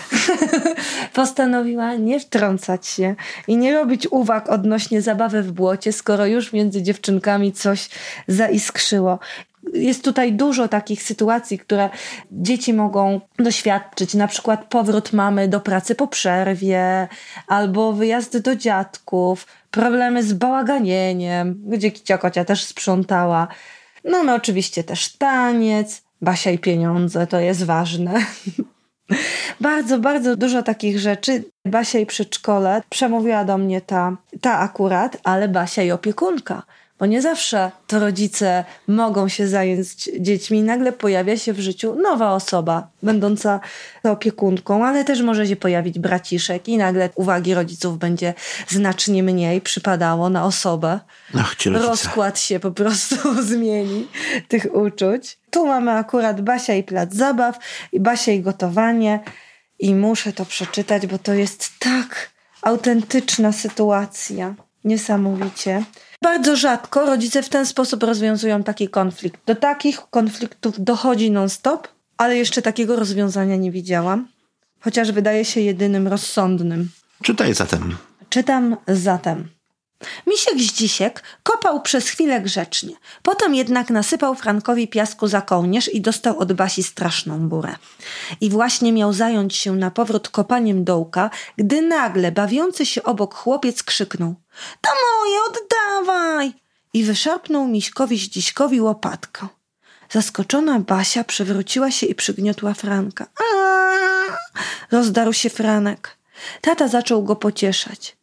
[1.15, 3.15] postanowiła nie wtrącać się
[3.49, 7.89] i nie robić uwag odnośnie zabawy w błocie, skoro już między dziewczynkami coś
[8.29, 9.19] zaiskrzyło.
[9.73, 11.91] Jest tutaj dużo takich sytuacji, które
[12.33, 17.09] dzieci mogą doświadczyć, na przykład powrót mamy do pracy po przerwie,
[17.47, 23.49] albo wyjazd do dziadków, problemy z bałaganieniem, gdzie Kicia Kocia też sprzątała.
[24.05, 28.15] No, no oczywiście też taniec, Basia i pieniądze, to jest ważne.
[29.61, 31.45] Bardzo, bardzo dużo takich rzeczy.
[31.65, 36.63] Basia i przedszkole przemówiła do mnie ta, ta akurat, ale Basia i opiekunka.
[37.01, 41.95] Bo nie zawsze to rodzice mogą się zająć dziećmi i nagle pojawia się w życiu
[41.95, 43.61] nowa osoba, będąca
[44.03, 48.35] opiekunką, ale też może się pojawić braciszek i nagle uwagi rodziców będzie
[48.69, 51.01] znacznie mniej przypadało na osobę
[51.35, 53.17] Ach, rozkład się po prostu
[53.51, 54.07] zmieni
[54.49, 55.39] tych uczuć.
[55.51, 57.59] Tu mamy akurat Basia i plac zabaw,
[57.93, 59.21] i Basia i gotowanie.
[59.79, 62.31] I muszę to przeczytać, bo to jest tak
[62.63, 64.55] autentyczna sytuacja.
[64.85, 65.85] Niesamowicie.
[66.23, 69.41] Bardzo rzadko rodzice w ten sposób rozwiązują taki konflikt.
[69.47, 74.29] Do takich konfliktów dochodzi non-stop, ale jeszcze takiego rozwiązania nie widziałam,
[74.81, 76.91] chociaż wydaje się jedynym rozsądnym.
[77.23, 77.97] Czytaj zatem.
[78.29, 79.49] Czytam zatem.
[80.27, 82.95] Misiek Zdzisiek kopał przez chwilę grzecznie.
[83.23, 87.77] Potem jednak nasypał Frankowi piasku za kołnierz i dostał od Basi straszną burę.
[88.41, 93.83] I właśnie miał zająć się na powrót kopaniem dołka, gdy nagle bawiący się obok chłopiec
[93.83, 94.35] krzyknął–
[94.81, 96.53] To moje, oddawaj!
[96.95, 99.47] I wyszarpnął Miśkowi Zdziśkowi łopatkę.
[100.11, 103.27] Zaskoczona Basia przewróciła się i przygniotła Franka.
[103.41, 104.37] Aaaa!
[104.91, 106.17] Rozdarł się Franek.
[106.61, 108.20] Tata zaczął go pocieszać.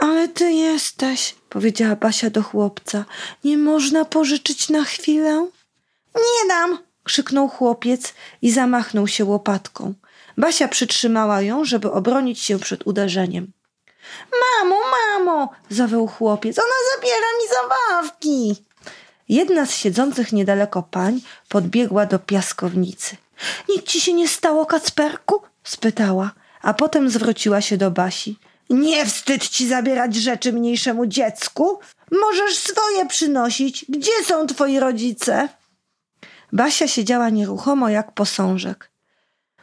[0.00, 3.04] Ale ty jesteś, powiedziała Basia do chłopca.
[3.44, 5.48] Nie można pożyczyć na chwilę?
[6.14, 9.94] Nie dam, krzyknął chłopiec i zamachnął się łopatką.
[10.36, 13.52] Basia przytrzymała ją, żeby obronić się przed uderzeniem.
[14.40, 18.64] Mamo, mamo, zawył chłopiec, ona zabiera mi zabawki.
[19.28, 23.16] Jedna z siedzących niedaleko pań podbiegła do piaskownicy.
[23.68, 25.42] Nic ci się nie stało, Kacperku?
[25.64, 26.30] spytała,
[26.62, 28.38] a potem zwróciła się do Basi.
[28.70, 31.80] Nie wstyd ci zabierać rzeczy mniejszemu dziecku?
[32.10, 33.84] Możesz swoje przynosić.
[33.88, 35.48] Gdzie są twoi rodzice?
[36.52, 38.90] Basia siedziała nieruchomo jak posążek.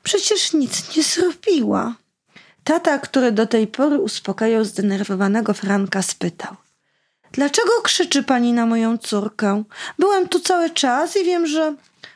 [0.04, 1.96] Przecież nic nie zrobiła.
[2.64, 6.56] Tata, który do tej pory uspokajał zdenerwowanego Franka, spytał.
[7.32, 9.64] Dlaczego krzyczy pani na moją córkę?
[10.00, 11.76] Byłem tu cały czas i wiem, że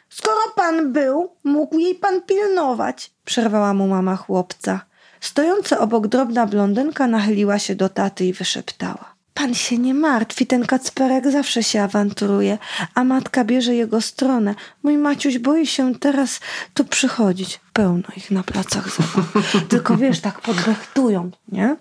[0.10, 4.91] skoro pan był, mógł jej pan pilnować, przerwała mu mama chłopca.
[5.22, 9.16] Stojąca obok drobna blondynka nachyliła się do taty i wyszeptała.
[9.34, 12.58] Pan się nie martwi, ten kacperek zawsze się awanturuje,
[12.96, 14.56] a matka bierze jego stronę.
[14.84, 16.40] Mój Maciuś boi się teraz
[16.74, 17.60] tu przychodzić.
[17.74, 19.34] Pełno ich na placach zabaw.
[19.70, 21.76] Tylko wiesz, tak podbechtują, nie?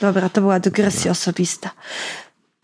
[0.00, 1.70] Dobra, to była dygresja osobista.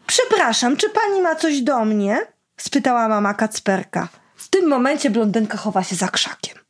[0.06, 2.26] Przepraszam, czy pani ma coś do mnie?
[2.56, 4.08] spytała mama Kacperka.
[4.36, 6.61] W tym momencie blondynka chowa się za krzakiem.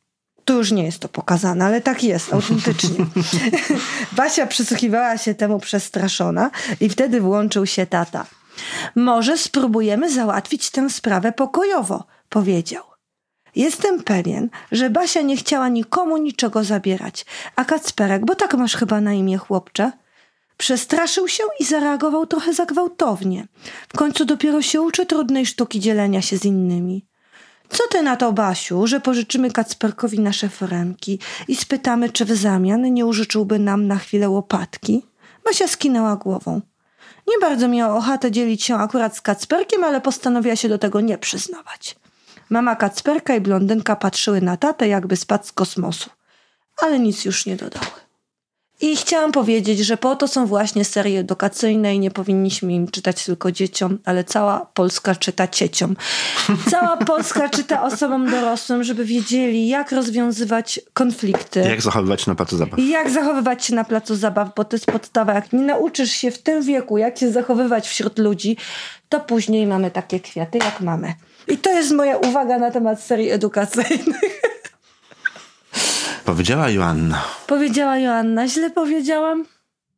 [0.45, 3.05] Tu już nie jest to pokazane, ale tak jest, autentycznie.
[4.17, 8.25] Basia przysłuchiwała się temu przestraszona i wtedy włączył się tata.
[8.95, 12.83] Może spróbujemy załatwić tę sprawę pokojowo, powiedział.
[13.55, 17.25] Jestem pewien, że Basia nie chciała nikomu niczego zabierać,
[17.55, 19.91] a Kacperek, bo tak masz chyba na imię chłopcze,
[20.57, 23.47] przestraszył się i zareagował trochę zagwałtownie.
[23.89, 27.05] W końcu dopiero się uczy trudnej sztuki dzielenia się z innymi.
[27.73, 32.93] Co ty na to, Basiu, że pożyczymy Kacperkowi nasze foremki i spytamy, czy w zamian
[32.93, 35.05] nie użyczyłby nam na chwilę łopatki?
[35.45, 36.61] Basia skinęła głową.
[37.27, 41.17] Nie bardzo miała ochotę dzielić się akurat z Kacperkiem, ale postanowiła się do tego nie
[41.17, 41.95] przyznawać.
[42.49, 46.09] Mama Kacperka i blondynka patrzyły na tatę, jakby spadł z kosmosu,
[46.81, 48.02] ale nic już nie dodały.
[48.83, 53.25] I chciałam powiedzieć, że po to są właśnie serie edukacyjne i nie powinniśmy im czytać
[53.25, 55.95] tylko dzieciom, ale cała Polska czyta cieciom.
[56.71, 61.59] Cała Polska czyta osobom dorosłym, żeby wiedzieli, jak rozwiązywać konflikty.
[61.59, 62.79] Jak zachowywać się na placu zabaw.
[62.79, 65.33] I jak zachowywać się na placu zabaw, bo to jest podstawa.
[65.33, 68.57] Jak nie nauczysz się w tym wieku, jak się zachowywać wśród ludzi,
[69.09, 71.13] to później mamy takie kwiaty, jak mamy.
[71.47, 74.41] I to jest moja uwaga na temat serii edukacyjnych.
[76.25, 77.23] Powiedziała Joanna.
[77.47, 78.47] Powiedziała Joanna.
[78.47, 79.45] Źle powiedziałam?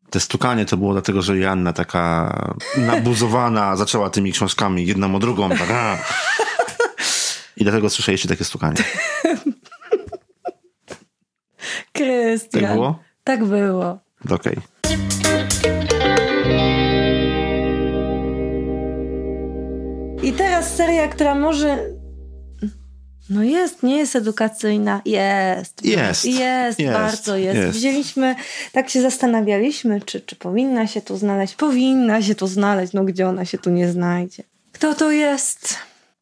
[0.09, 2.33] Te stukanie to było dlatego, że Joanna taka
[2.77, 5.49] nabuzowana zaczęła tymi książkami jedną o drugą.
[5.49, 5.97] Tak, a.
[7.57, 8.75] I dlatego słyszeliście takie stukanie.
[11.93, 12.61] Krystian.
[12.61, 12.99] Tak było?
[13.23, 13.99] Tak było.
[14.29, 14.57] Okej.
[20.23, 21.94] I teraz seria, która może.
[23.29, 25.01] No jest, nie jest edukacyjna.
[25.05, 25.85] Jest.
[25.85, 26.25] Jest.
[26.25, 26.93] Jest, Jest.
[26.93, 27.57] bardzo jest.
[27.57, 27.77] Jest.
[27.77, 28.35] Wzięliśmy,
[28.71, 31.55] tak się zastanawialiśmy, czy, czy powinna się tu znaleźć.
[31.55, 34.43] Powinna się tu znaleźć, no gdzie ona się tu nie znajdzie.
[34.71, 35.77] Kto to jest?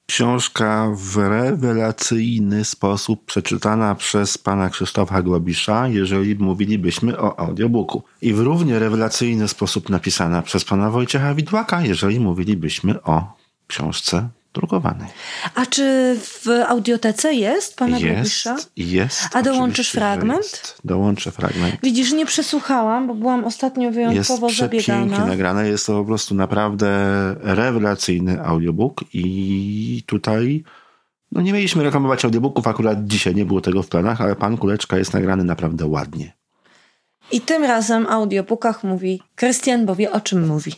[0.05, 8.03] Książka w rewelacyjny sposób przeczytana przez pana Krzysztofa Globisza, jeżeli mówilibyśmy o audiobooku.
[8.21, 13.33] I w równie rewelacyjny sposób napisana przez pana Wojciecha Widłaka, jeżeli mówilibyśmy o
[13.67, 15.07] książce drukowanej.
[15.55, 18.53] A czy w audiotece jest pana Grubisza?
[18.53, 19.35] Jest, jest.
[19.35, 20.43] A dołączysz fragment?
[20.43, 20.77] Jest.
[20.83, 21.75] Dołączę fragment.
[21.83, 25.25] Widzisz, nie przesłuchałam, bo byłam ostatnio Jest wyjątkowo przepięknie zabiegana.
[25.25, 25.67] nagrane.
[25.69, 26.89] Jest to po prostu naprawdę
[27.39, 30.63] rewelacyjny audiobook i tutaj
[31.31, 34.97] no nie mieliśmy reklamować audiobooków, akurat dzisiaj nie było tego w planach, ale pan Kuleczka
[34.97, 36.33] jest nagrany naprawdę ładnie.
[37.31, 40.71] I tym razem o audiobookach mówi Krystian, bo wie o czym mówi.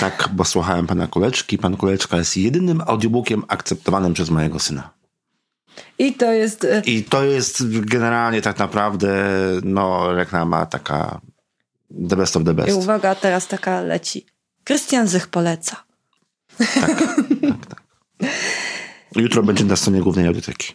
[0.00, 1.58] Tak, bo słuchałem pana Kuleczki.
[1.58, 4.90] Pan Kuleczka jest jedynym audiobookiem akceptowanym przez mojego syna.
[5.98, 6.64] I to jest...
[6.64, 9.24] e, I to jest generalnie tak naprawdę
[9.64, 11.20] no, reklama taka
[12.08, 12.76] the best of the I best.
[12.78, 14.26] uwaga, teraz taka leci.
[14.64, 15.84] Krystian Zych poleca.
[16.58, 17.82] Tak, tak, tak.
[19.16, 20.74] Jutro będzie na stronie głównej audioteki.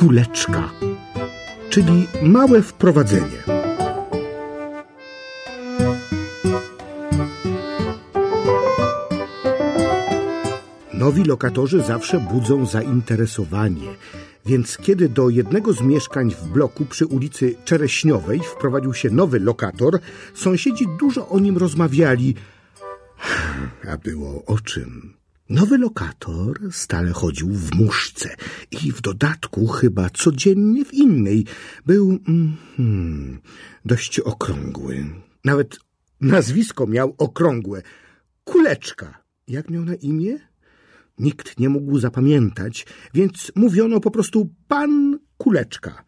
[0.00, 0.70] Kuleczka,
[1.70, 3.42] czyli małe wprowadzenie.
[10.94, 13.88] Nowi lokatorzy zawsze budzą zainteresowanie,
[14.46, 19.98] więc kiedy do jednego z mieszkań w bloku przy ulicy Czereśniowej wprowadził się nowy lokator,
[20.34, 22.34] sąsiedzi dużo o nim rozmawiali.
[23.92, 25.19] A było o czym?
[25.50, 28.36] Nowy lokator stale chodził w muszce
[28.70, 31.44] i w dodatku chyba codziennie w innej.
[31.86, 32.18] Był
[32.78, 33.40] mm,
[33.84, 35.06] dość okrągły.
[35.44, 35.78] Nawet
[36.20, 37.82] nazwisko miał okrągłe.
[38.44, 39.22] Kuleczka.
[39.48, 40.38] Jak miał na imię?
[41.18, 46.04] Nikt nie mógł zapamiętać, więc mówiono po prostu pan Kuleczka.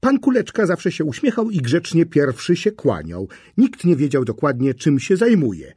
[0.00, 3.28] Pan Kuleczka zawsze się uśmiechał i grzecznie pierwszy się kłaniał.
[3.56, 5.74] Nikt nie wiedział dokładnie, czym się zajmuje.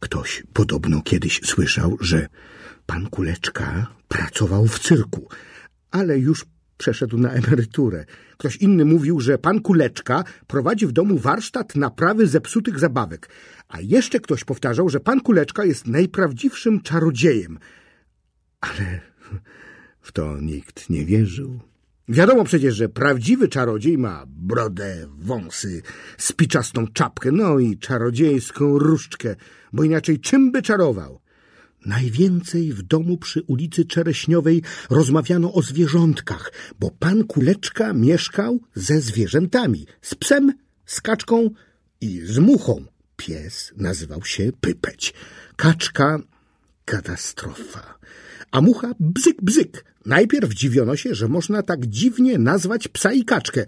[0.00, 2.28] Ktoś podobno kiedyś słyszał, że
[2.86, 5.28] pan Kuleczka pracował w cyrku,
[5.90, 6.46] ale już
[6.78, 8.04] przeszedł na emeryturę.
[8.36, 13.28] Ktoś inny mówił, że pan Kuleczka prowadzi w domu warsztat naprawy zepsutych zabawek,
[13.68, 17.58] a jeszcze ktoś powtarzał, że pan Kuleczka jest najprawdziwszym czarodziejem.
[18.60, 19.00] Ale
[20.00, 21.60] w to nikt nie wierzył.
[22.08, 25.82] Wiadomo przecież, że prawdziwy czarodziej ma brodę, wąsy,
[26.18, 29.36] spiczastą czapkę, no i czarodziejską różdżkę,
[29.72, 31.20] bo inaczej czym by czarował?
[31.86, 39.86] Najwięcej w domu przy ulicy Czereśniowej rozmawiano o zwierzątkach, bo pan Kuleczka mieszkał ze zwierzętami,
[40.02, 40.52] z psem,
[40.84, 41.50] z kaczką
[42.00, 42.84] i z muchą.
[43.16, 45.14] Pies nazywał się Pypeć,
[45.56, 46.18] kaczka
[46.86, 47.98] katastrofa,
[48.50, 49.84] a mucha bzyk bzyk.
[50.06, 53.66] Najpierw dziwiono się, że można tak dziwnie nazwać psa i kaczkę.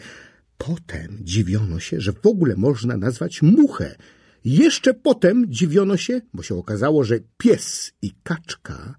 [0.58, 3.96] Potem dziwiono się, że w ogóle można nazwać muchę.
[4.44, 8.94] Jeszcze potem dziwiono się, bo się okazało, że pies i kaczka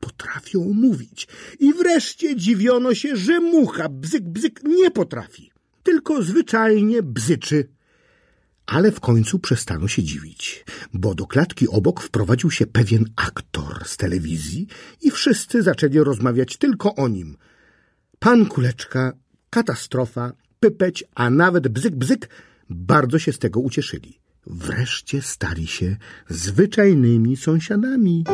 [0.00, 1.28] potrafią mówić.
[1.60, 5.50] I wreszcie dziwiono się, że mucha bzyk bzyk nie potrafi,
[5.82, 7.68] tylko zwyczajnie bzyczy.
[8.66, 13.96] Ale w końcu przestano się dziwić, bo do klatki obok wprowadził się pewien aktor z
[13.96, 14.66] telewizji
[15.00, 17.36] i wszyscy zaczęli rozmawiać tylko o nim.
[18.18, 19.12] Pan Kuleczka,
[19.50, 22.28] katastrofa, pypeć, a nawet bzyk bzyk
[22.70, 24.18] bardzo się z tego ucieszyli.
[24.46, 25.96] Wreszcie stali się
[26.28, 28.24] zwyczajnymi sąsiadami.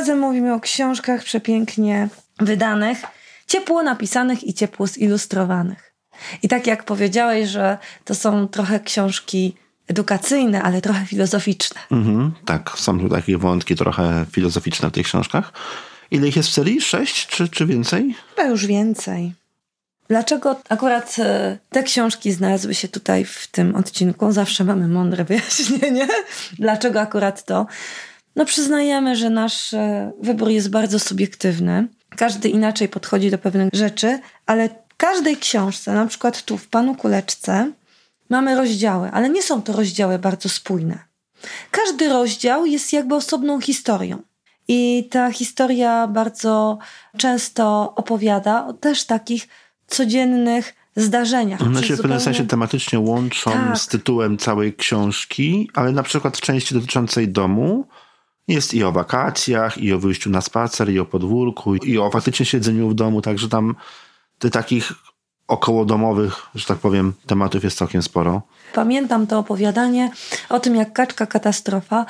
[0.00, 2.08] Razem mówimy o książkach przepięknie
[2.38, 3.02] wydanych,
[3.46, 5.94] ciepło napisanych i ciepło zilustrowanych.
[6.42, 9.56] I tak jak powiedziałeś, że to są trochę książki
[9.88, 11.80] edukacyjne, ale trochę filozoficzne.
[11.90, 15.52] Mhm, tak, są tu takie wątki trochę filozoficzne w tych książkach.
[16.10, 16.80] Ile ich jest w serii?
[16.80, 18.14] Sześć czy, czy więcej?
[18.36, 19.32] Chyba już więcej.
[20.08, 24.32] Dlaczego akurat e, te książki znalazły się tutaj w tym odcinku?
[24.32, 26.08] Zawsze mamy mądre wyjaśnienie.
[26.58, 27.66] Dlaczego akurat to?
[28.36, 31.88] No przyznajemy, że nasz e, wybór jest bardzo subiektywny.
[32.16, 36.94] Każdy inaczej podchodzi do pewnych rzeczy, ale w każdej książce, na przykład tu w Panu
[36.94, 37.72] Kuleczce,
[38.30, 40.98] mamy rozdziały, ale nie są to rozdziały bardzo spójne.
[41.70, 44.18] Każdy rozdział jest jakby osobną historią.
[44.68, 46.78] I ta historia bardzo
[47.16, 49.48] często opowiada o też takich
[49.86, 51.62] codziennych zdarzeniach.
[51.62, 53.78] One się w pewnym sensie tematycznie łączą tak.
[53.78, 57.86] z tytułem całej książki, ale na przykład w części dotyczącej domu
[58.50, 62.46] jest i o wakacjach, i o wyjściu na spacer, i o podwórku, i o faktycznie
[62.46, 63.74] siedzeniu w domu, także tam
[64.38, 64.92] tych takich
[65.48, 68.42] okołodomowych, że tak powiem, tematów jest całkiem sporo.
[68.74, 70.10] Pamiętam to opowiadanie
[70.48, 72.06] o tym, jak kaczka katastrofa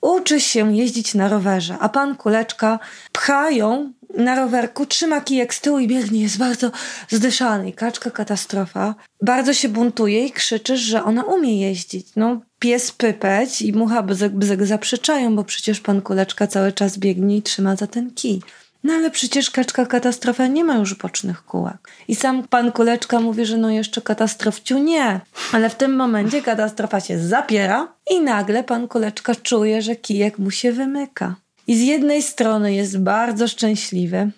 [0.00, 2.78] uczy się jeździć na rowerze, a pan kuleczka
[3.12, 6.70] pcha ją na rowerku, trzyma kijek z tyłu i biegnie, jest bardzo
[7.08, 7.68] zdyszany.
[7.68, 12.06] I kaczka katastrofa bardzo się buntuje i krzyczy, że ona umie jeździć.
[12.16, 17.36] No, pies pypeć i mucha bzyk, bzyk zaprzeczają, bo przecież pan kuleczka cały czas biegnie
[17.36, 18.40] i trzyma za ten kij.
[18.84, 21.88] No ale przecież kaczka katastrofa nie ma już bocznych kółek.
[22.08, 25.20] I sam pan Kuleczka mówi, że no jeszcze katastrofciu nie.
[25.52, 30.50] Ale w tym momencie katastrofa się zapiera i nagle pan Kuleczka czuje, że kijek mu
[30.50, 31.34] się wymyka.
[31.66, 34.30] I z jednej strony jest bardzo szczęśliwy,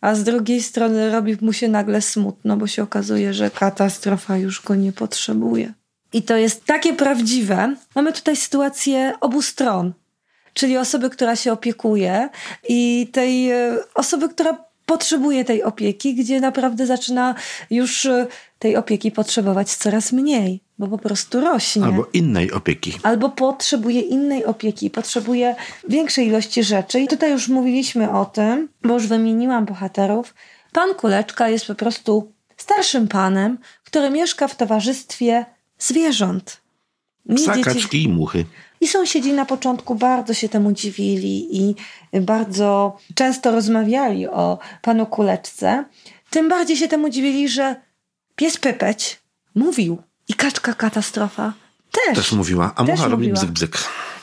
[0.00, 4.62] a z drugiej strony robi mu się nagle smutno, bo się okazuje, że katastrofa już
[4.62, 5.72] go nie potrzebuje.
[6.12, 7.76] I to jest takie prawdziwe.
[7.94, 9.92] Mamy tutaj sytuację obu stron
[10.56, 12.28] czyli osoby, która się opiekuje
[12.68, 17.34] i tej e, osoby, która potrzebuje tej opieki, gdzie naprawdę zaczyna
[17.70, 18.26] już y,
[18.58, 21.84] tej opieki potrzebować coraz mniej, bo po prostu rośnie.
[21.84, 22.92] Albo innej opieki.
[23.02, 25.56] Albo potrzebuje innej opieki, potrzebuje
[25.88, 27.00] większej ilości rzeczy.
[27.00, 30.34] I tutaj już mówiliśmy o tym, bo już wymieniłam bohaterów.
[30.72, 35.46] Pan Kuleczka jest po prostu starszym panem, który mieszka w towarzystwie
[35.78, 36.60] zwierząt.
[37.26, 38.44] Nie Psa, dzieci- kaczki i muchy.
[38.80, 41.74] i sąsiedzi na początku bardzo się temu dziwili i
[42.20, 45.84] bardzo często rozmawiali o panu Kuleczce.
[46.30, 47.76] Tym bardziej się temu dziwili, że
[48.36, 49.20] pies Pypeć
[49.54, 51.52] mówił i kaczka katastrofa
[51.92, 52.16] też.
[52.16, 53.78] Też mówiła, a mucha robi bzyk bzyk.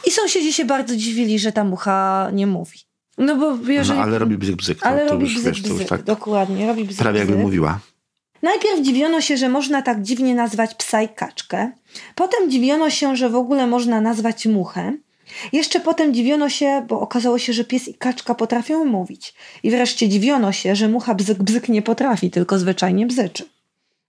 [0.07, 2.79] I sąsiedzi się bardzo dziwili, że ta mucha nie mówi.
[3.17, 3.99] No bo jeżeli...
[3.99, 4.79] No ale robi bzyk bzyk.
[4.79, 7.19] To, ale to robi już, bzyk, wiesz, to już bzyk, tak dokładnie, robi bzyk, prawie
[7.19, 7.43] jakby bzyk.
[7.43, 7.79] mówiła.
[8.41, 11.71] Najpierw dziwiono się, że można tak dziwnie nazwać psa i kaczkę.
[12.15, 14.93] Potem dziwiono się, że w ogóle można nazwać muchę.
[15.53, 19.33] Jeszcze potem dziwiono się, bo okazało się, że pies i kaczka potrafią mówić.
[19.63, 23.45] I wreszcie dziwiono się, że mucha bzyk bzyk nie potrafi, tylko zwyczajnie bzyczy.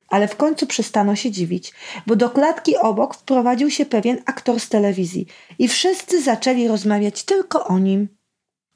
[0.09, 1.73] Ale w końcu przestano się dziwić,
[2.07, 5.27] bo do klatki obok wprowadził się pewien aktor z telewizji
[5.59, 8.09] i wszyscy zaczęli rozmawiać tylko o nim.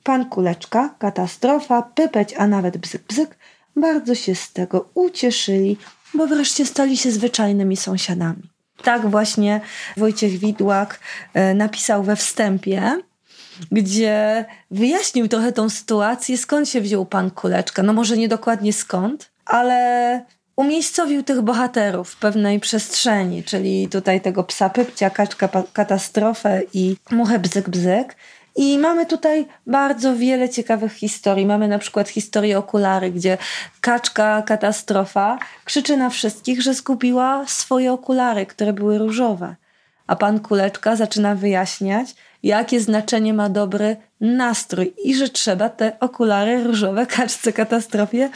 [0.02, 3.38] Pan Kuleczka, katastrofa, pypeć, a nawet bzyk bzyk
[3.76, 5.76] bardzo się z tego ucieszyli,
[6.14, 8.42] bo wreszcie stali się zwyczajnymi sąsiadami.
[8.82, 9.60] Tak właśnie
[9.96, 11.00] Wojciech Widłak
[11.34, 13.02] e, napisał we wstępie,
[13.72, 17.82] gdzie wyjaśnił trochę tą sytuację, skąd się wziął pan Kuleczka.
[17.82, 20.24] No może nie dokładnie skąd, ale
[20.58, 27.38] umiejscowił tych bohaterów w pewnej przestrzeni, czyli tutaj tego psa Pypcia, kaczka katastrofę i muchę
[27.38, 28.16] bzyk bzyk.
[28.56, 31.46] I mamy tutaj bardzo wiele ciekawych historii.
[31.46, 33.38] Mamy na przykład historię okulary, gdzie
[33.80, 39.56] kaczka katastrofa krzyczy na wszystkich, że zgubiła swoje okulary, które były różowe.
[40.08, 46.64] A pan Kuleczka zaczyna wyjaśniać, jakie znaczenie ma dobry nastrój i że trzeba te okulary
[46.64, 48.30] różowe kaczce katastrofie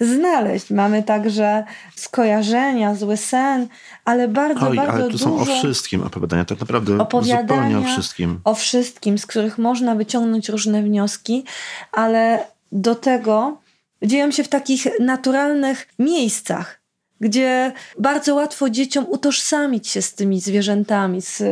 [0.00, 0.70] znaleźć.
[0.70, 1.64] Mamy także
[1.96, 3.68] skojarzenia, zły sen,
[4.04, 7.82] ale bardzo, Oj, bardzo ale tu są o wszystkim opowiadania, tak naprawdę zupełnie opowiadania o
[7.82, 8.40] wszystkim.
[8.44, 11.44] o wszystkim, z których można wyciągnąć różne wnioski,
[11.92, 13.60] ale do tego
[14.02, 16.80] dzieją się w takich naturalnych miejscach,
[17.24, 21.42] gdzie bardzo łatwo dzieciom utożsamić się z tymi zwierzętami, z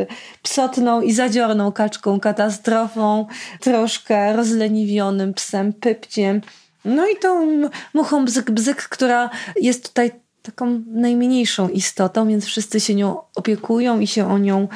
[0.43, 3.25] psotną i zadziorną kaczką, katastrofą,
[3.59, 6.41] troszkę rozleniwionym psem, pypciem,
[6.85, 7.47] no i tą
[7.93, 9.29] muchą bzyk, bzyk, która
[9.61, 14.67] jest tutaj taką najmniejszą istotą, więc wszyscy się nią opiekują i się o nią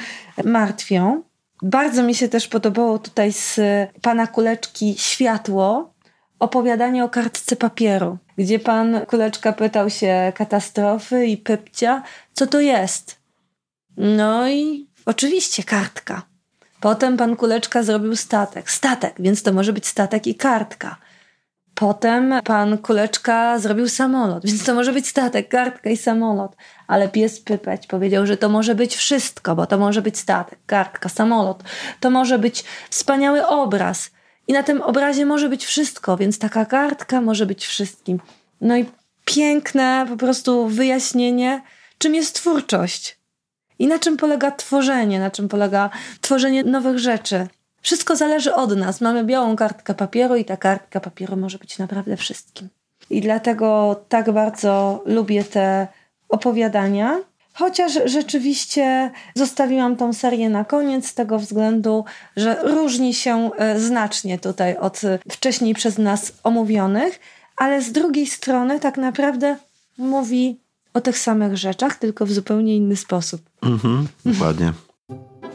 [0.46, 1.24] martwią.
[1.62, 3.60] Bardzo mi się też podobało tutaj z
[4.02, 5.94] pana Kuleczki Światło
[6.40, 13.18] opowiadanie o kartce papieru, gdzie pan Kuleczka pytał się katastrofy i pypcia, co to jest.
[13.98, 16.22] No i oczywiście kartka.
[16.80, 18.72] Potem pan Kuleczka zrobił statek.
[18.72, 20.98] Statek, więc to może być statek i kartka.
[21.76, 26.56] Potem pan Kuleczka zrobił samolot, więc to może być statek, kartka i samolot.
[26.88, 31.10] Ale pies Pypeć powiedział, że to może być wszystko, bo to może być statek, kartka,
[31.10, 31.64] samolot.
[32.00, 34.12] To może być wspaniały obraz.
[34.48, 38.20] I na tym obrazie może być wszystko, więc taka kartka może być wszystkim.
[38.62, 38.86] No i
[39.26, 41.62] piękne po prostu wyjaśnienie,
[41.98, 43.18] czym jest twórczość.
[43.80, 45.90] I na czym polega tworzenie, na czym polega
[46.22, 47.48] tworzenie nowych rzeczy.
[47.82, 49.02] Wszystko zależy od nas.
[49.02, 52.70] Mamy białą kartkę papieru i ta kartka papieru może być naprawdę wszystkim.
[53.10, 55.88] I dlatego tak bardzo lubię te
[56.30, 57.20] opowiadania.
[57.58, 64.40] Chociaż rzeczywiście zostawiłam tą serię na koniec z tego względu, że różni się e, znacznie
[64.40, 67.20] tutaj od wcześniej przez nas omówionych,
[67.56, 69.58] ale z drugiej strony tak naprawdę
[69.98, 70.60] mówi
[70.94, 73.42] o tych samych rzeczach, tylko w zupełnie inny sposób.
[73.64, 74.74] Mhm, dokładnie.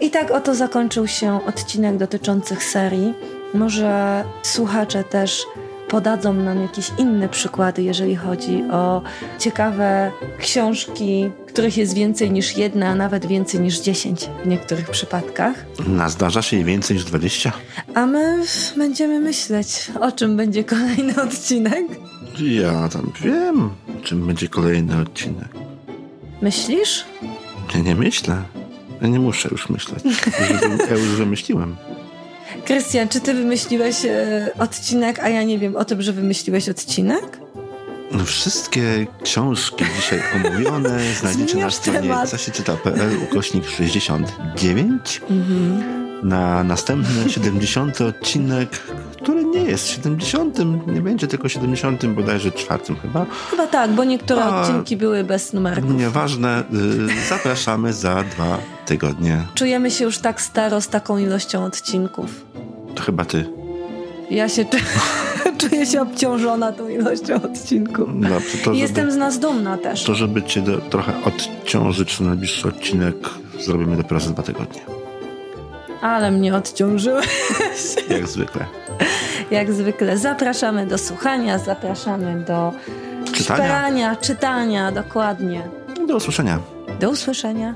[0.01, 3.15] I tak oto zakończył się odcinek dotyczących serii.
[3.55, 5.47] Może słuchacze też
[5.93, 9.03] podadzą nam jakieś inne przykłady, jeżeli chodzi o
[9.39, 15.55] ciekawe książki, których jest więcej niż jedna, a nawet więcej niż dziesięć w niektórych przypadkach.
[15.87, 17.53] Na zdarza się więcej niż 20?
[17.95, 18.43] A my
[18.77, 21.87] będziemy myśleć, o czym będzie kolejny odcinek.
[22.41, 23.71] Ja tam wiem,
[24.03, 25.49] czym będzie kolejny odcinek.
[26.43, 27.05] Myślisz?
[27.75, 28.43] Ja nie myślę.
[29.03, 30.05] Ja nie muszę już myśleć.
[30.91, 31.77] Ja już wymyśliłem.
[32.73, 37.39] Krystian, czy ty wymyśliłeś e, odcinek, a ja nie wiem o tym, że wymyśliłeś odcinek?
[38.13, 45.21] No, wszystkie książki dzisiaj omówione znajdziecie na stronie zasieczyta.pl ukośnik 69
[46.23, 48.71] na następny 70 odcinek,
[49.23, 53.27] który nie jest 70, nie będzie tylko 70 bodajże czwartym chyba.
[53.51, 55.95] Chyba tak, bo niektóre A- odcinki były bez numerków.
[55.95, 59.43] Nieważne, y, zapraszamy za dwa tygodnie.
[59.55, 62.45] Czujemy się już tak staro z taką ilością odcinków.
[62.95, 63.45] To chyba ty.
[64.31, 64.79] Ja się czu-
[65.69, 68.21] czuję się obciążona tą ilością odcinków.
[68.21, 70.05] Dobrze, to Jestem żeby, z nas dumna też.
[70.05, 73.15] To, żeby cię do, trochę odciążyć na najbliższy odcinek,
[73.61, 74.81] zrobimy dopiero za dwa tygodnie.
[76.01, 77.27] Ale mnie odciążyłeś.
[78.11, 78.65] Jak zwykle.
[79.51, 80.19] Jak zwykle.
[80.19, 82.73] Zapraszamy do słuchania, zapraszamy do
[83.33, 83.65] Czytania.
[83.65, 85.63] szperania, czytania, dokładnie.
[86.09, 86.59] Do usłyszenia.
[87.01, 87.75] Do usłyszenia.